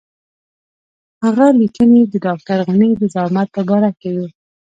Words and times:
هغه 1.23 1.45
لیکنې 1.59 2.01
د 2.07 2.13
ډاکټر 2.25 2.57
غني 2.67 2.91
د 2.97 3.03
زعامت 3.13 3.47
په 3.55 3.61
باره 3.69 3.91
کې 3.99 4.09
وې. 4.15 4.27